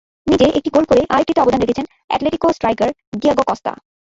নিজে 0.27 0.45
একটি 0.57 0.69
গোল 0.75 0.85
করে 0.85 1.01
আরেকটিতে 1.13 1.41
অবদান 1.41 1.61
রেখেছেন 1.61 1.85
অ্যাটলেটিকো 2.09 2.47
স্ট্রাইকার 2.57 2.89
ডিয়েগো 3.13 3.43
কস্তা। 3.49 3.71